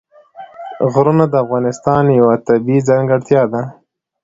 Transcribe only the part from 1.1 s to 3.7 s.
د افغانستان یوه طبیعي ځانګړتیا ده.